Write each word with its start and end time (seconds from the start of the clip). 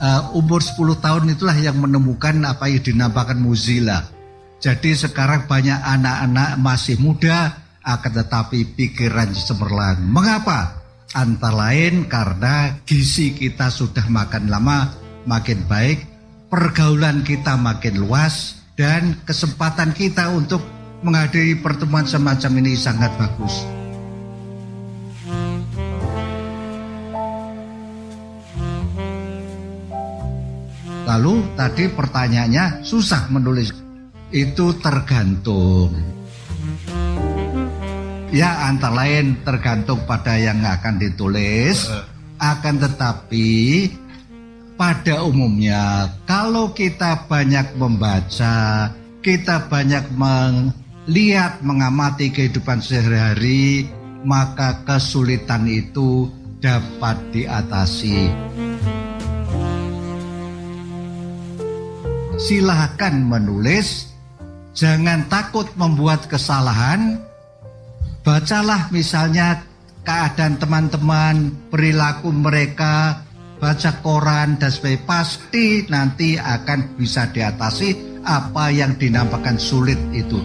uh, 0.00 0.34
umur 0.34 0.62
10 0.62 0.78
tahun 0.98 1.24
itulah 1.34 1.58
yang 1.58 1.78
menemukan 1.78 2.34
apa 2.46 2.70
yang 2.70 2.82
dinamakan 2.82 3.38
Mozilla. 3.42 4.06
Jadi 4.58 4.94
sekarang 4.94 5.46
banyak 5.46 5.78
anak-anak 5.78 6.58
masih 6.58 6.98
muda 6.98 7.62
akan 7.86 8.12
tetapi 8.24 8.74
pikiran 8.74 9.30
cemerlang. 9.30 10.02
Mengapa? 10.02 10.82
Antara 11.16 11.72
lain 11.72 12.04
karena 12.04 12.84
gizi 12.84 13.32
kita 13.32 13.72
sudah 13.72 14.04
makan 14.12 14.52
lama 14.52 14.92
makin 15.24 15.64
baik, 15.64 16.04
pergaulan 16.52 17.24
kita 17.24 17.56
makin 17.56 18.04
luas 18.04 18.60
dan 18.76 19.16
kesempatan 19.24 19.96
kita 19.96 20.28
untuk 20.28 20.60
menghadiri 21.00 21.56
pertemuan 21.64 22.04
semacam 22.04 22.60
ini 22.60 22.76
sangat 22.76 23.08
bagus. 23.16 23.77
Lalu 31.08 31.56
tadi 31.56 31.88
pertanyaannya 31.88 32.84
susah 32.84 33.32
menulis. 33.32 33.72
Itu 34.28 34.76
tergantung. 34.76 35.96
Ya 38.28 38.68
antara 38.68 39.08
lain 39.08 39.40
tergantung 39.40 40.04
pada 40.04 40.36
yang 40.36 40.60
akan 40.60 41.00
ditulis. 41.00 41.88
Akan 42.36 42.76
tetapi 42.76 43.88
pada 44.76 45.24
umumnya 45.24 46.12
kalau 46.28 46.76
kita 46.76 47.24
banyak 47.24 47.72
membaca, 47.80 48.92
kita 49.24 49.64
banyak 49.66 50.12
melihat, 50.12 51.56
mengamati 51.64 52.28
kehidupan 52.28 52.84
sehari-hari, 52.84 53.88
maka 54.28 54.84
kesulitan 54.84 55.64
itu 55.64 56.28
dapat 56.60 57.16
diatasi. 57.32 58.28
Silahkan 62.38 63.12
menulis, 63.18 64.14
jangan 64.72 65.26
takut 65.26 65.66
membuat 65.74 66.30
kesalahan. 66.30 67.18
Bacalah 68.22 68.88
misalnya 68.94 69.66
keadaan 70.06 70.56
teman-teman, 70.56 71.50
perilaku 71.68 72.30
mereka, 72.30 73.26
baca 73.58 73.90
koran 74.00 74.56
dan 74.56 74.70
sebagainya, 74.70 75.04
pasti 75.04 75.66
nanti 75.90 76.38
akan 76.38 76.94
bisa 76.94 77.26
diatasi 77.28 78.22
apa 78.22 78.70
yang 78.70 78.94
dinampakkan 78.94 79.58
sulit 79.58 79.98
itu. 80.14 80.38